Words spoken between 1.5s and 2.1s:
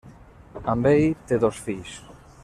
fills.